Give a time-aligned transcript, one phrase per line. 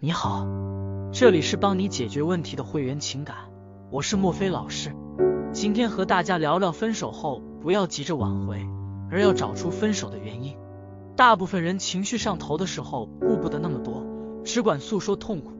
[0.00, 0.46] 你好，
[1.10, 3.36] 这里是帮你解决问题的会员情感，
[3.90, 4.94] 我是墨菲老师。
[5.52, 8.64] 今天和大家聊聊分手后不要急着挽回，
[9.10, 10.56] 而要找出分手的原因。
[11.16, 14.04] 大部分人情绪上头的时候顾不得那么多，
[14.44, 15.50] 只管诉说痛苦，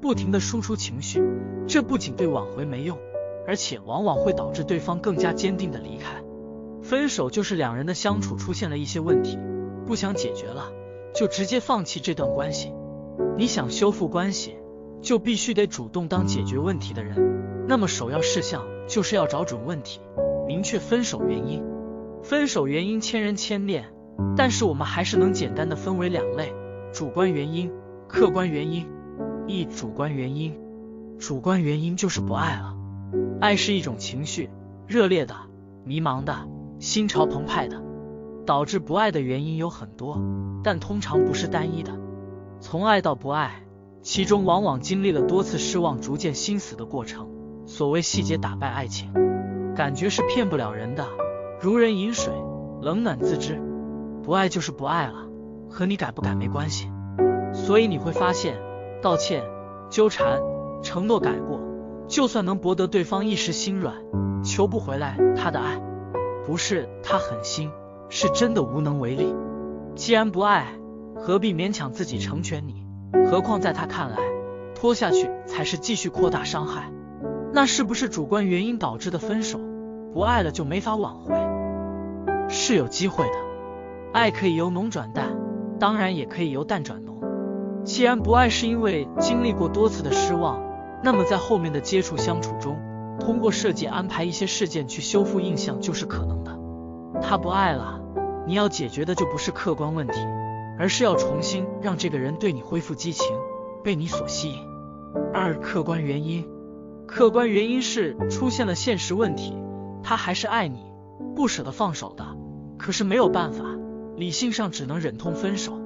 [0.00, 1.22] 不停的输出情绪，
[1.68, 2.98] 这不仅对挽回没用，
[3.46, 6.20] 而且往往会导致对方更加坚定的离开。
[6.82, 9.38] 分手就是两人的相处出现了一些问题，
[9.86, 10.72] 不想解决了，
[11.14, 12.72] 就直接放弃这段关系。
[13.36, 14.56] 你想修复关系，
[15.00, 17.66] 就必须得主动当解决问题的人。
[17.66, 20.00] 那么首要事项就是要找准问题，
[20.46, 21.62] 明确分手原因。
[22.22, 23.92] 分手原因千人千面，
[24.36, 26.52] 但是我们还是能简单的分为两类：
[26.92, 27.70] 主观原因、
[28.08, 28.86] 客观原因。
[29.46, 30.58] 一、主观原因，
[31.18, 32.74] 主观原因就是不爱了。
[33.40, 34.48] 爱是一种情绪，
[34.86, 35.34] 热烈的、
[35.84, 37.82] 迷茫的、心潮澎湃的。
[38.46, 40.20] 导致不爱的原因有很多，
[40.62, 41.92] 但通常不是单一的。
[42.64, 43.62] 从爱到不爱，
[44.00, 47.28] 其中往往经历了多次失望、逐渐心死的过程。
[47.66, 49.12] 所谓细节打败爱情，
[49.76, 51.06] 感觉是骗不了人的。
[51.60, 52.32] 如人饮水，
[52.80, 53.60] 冷暖自知。
[54.22, 55.28] 不爱就是不爱了，
[55.68, 56.90] 和你改不改没关系。
[57.52, 58.56] 所以你会发现，
[59.02, 59.44] 道歉、
[59.90, 60.40] 纠缠、
[60.82, 61.60] 承诺改过，
[62.08, 63.94] 就算能博得对方一时心软，
[64.42, 65.78] 求不回来他的爱，
[66.46, 67.70] 不是他狠心，
[68.08, 69.34] 是真的无能为力。
[69.94, 70.78] 既然不爱。
[71.14, 72.84] 何必勉强自己成全你？
[73.30, 74.18] 何况在他看来，
[74.74, 76.90] 拖下去才是继续扩大伤害。
[77.52, 79.58] 那是不是主观原因导致的分手？
[80.12, 81.34] 不爱了就没法挽回？
[82.48, 83.34] 是有机会的。
[84.12, 85.36] 爱可以由浓转淡，
[85.78, 87.14] 当然也可以由淡转浓。
[87.84, 90.62] 既然不爱是因为经历过多次的失望，
[91.02, 92.76] 那么在后面的接触相处中，
[93.20, 96.58] 通过设计安排一些事件去修复印象就是可能的。
[97.20, 98.00] 他不爱了，
[98.46, 100.20] 你要解决的就不是客观问题。
[100.78, 103.26] 而是要重新让这个人对你恢复激情，
[103.82, 104.58] 被你所吸引。
[105.32, 106.46] 二、客观原因，
[107.06, 109.56] 客观原因是出现了现实问题，
[110.02, 110.84] 他还是爱你，
[111.36, 112.24] 不舍得放手的，
[112.78, 113.64] 可是没有办法，
[114.16, 115.78] 理性上只能忍痛分手。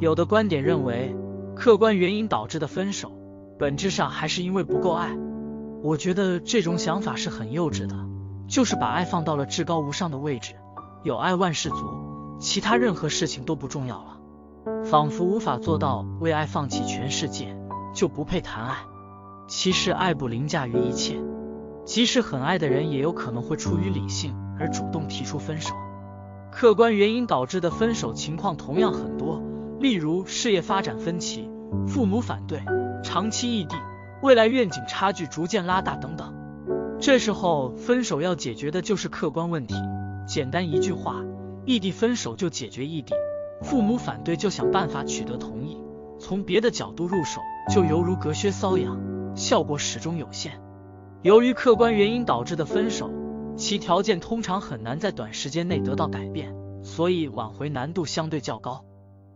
[0.00, 1.14] 有的观点认为，
[1.54, 3.12] 客观原因导致的分手，
[3.58, 5.16] 本质上还是因为不够爱。
[5.82, 7.94] 我觉得这种想法是很幼稚的，
[8.48, 10.54] 就是把爱放到了至高无上的位置，
[11.04, 11.76] 有爱万事足，
[12.38, 14.84] 其他任何事情都不重要了。
[14.84, 17.56] 仿佛无法做到为爱放弃全世界，
[17.94, 18.76] 就不配谈爱。
[19.48, 21.20] 其实爱不凌驾于一切，
[21.84, 25.72] 即使很爱的人，也有可能会出于理性而主动提出分手。
[26.50, 29.40] 客观原因导致的分手情况同样很多，
[29.78, 31.48] 例如事业发展分歧、
[31.86, 32.60] 父母反对、
[33.04, 33.76] 长期异地、
[34.22, 36.34] 未来愿景差距逐渐拉大等等。
[36.98, 39.74] 这时候分手要解决的就是客观问题，
[40.26, 41.16] 简单一句话，
[41.66, 43.14] 异地分手就解决异地。
[43.60, 45.76] 父母反对就想办法取得同意，
[46.20, 47.40] 从别的角度入手
[47.74, 48.98] 就犹如隔靴搔痒，
[49.34, 50.60] 效果始终有限。
[51.22, 53.10] 由于客观原因导致的分手，
[53.56, 58.84] 其条件通常很难在短时间内得到改变，所以挽回难度相对较高。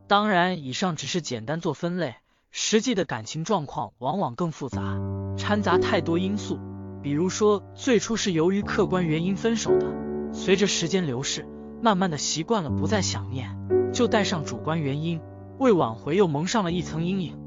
[0.06, 2.14] 当然，以上只是简单做分类，
[2.50, 5.00] 实际的感情状况往往更复杂，
[5.36, 6.58] 掺杂太多因素。
[7.02, 9.86] 比如说，最初是由于客观原因分手的，
[10.32, 11.46] 随着时间流逝，
[11.82, 13.56] 慢慢的习惯了，不再想念。
[13.92, 15.20] 就带上主观原因，
[15.58, 17.38] 为挽回又蒙上了一层阴影。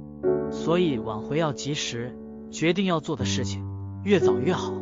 [0.52, 2.16] 所以挽回要及时，
[2.52, 3.66] 决定要做的事情
[4.04, 4.74] 越早越好。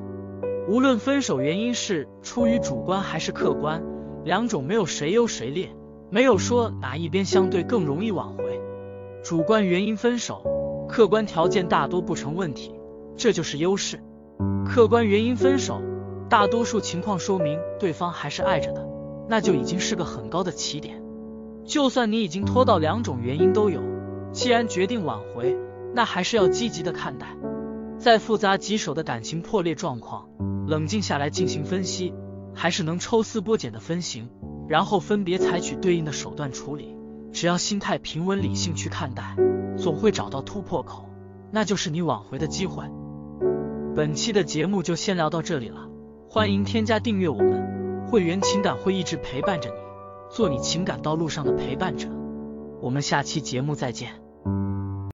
[0.67, 3.83] 无论分手原因是出于主观还是客观，
[4.23, 5.69] 两种没有谁优谁劣，
[6.09, 8.59] 没有说哪一边相对更容易挽回。
[9.23, 12.73] 主观原因分手，客观条件大多不成问题，
[13.15, 13.99] 这就是优势。
[14.65, 15.81] 客观原因分手，
[16.29, 18.87] 大多数情况说明对方还是爱着的，
[19.29, 21.01] 那就已经是个很高的起点。
[21.63, 23.81] 就算你已经拖到两种原因都有，
[24.31, 25.57] 既然决定挽回，
[25.93, 27.27] 那还是要积极的看待。
[27.97, 30.27] 再复杂棘手的感情破裂状况，
[30.67, 32.13] 冷静下来进行分析，
[32.53, 34.27] 还是能抽丝剥茧的分型，
[34.67, 36.95] 然后分别采取对应的手段处理。
[37.31, 39.37] 只要心态平稳、理性去看待，
[39.77, 41.07] 总会找到突破口，
[41.51, 42.83] 那就是你挽回的机会。
[43.95, 45.87] 本期的节目就先聊到这里了，
[46.27, 47.80] 欢迎添加订阅我们，
[48.11, 49.75] 会员情感会一直陪伴着你。
[50.29, 52.09] 做你情感道路上的陪伴者，
[52.81, 54.20] 我们下期节目再见。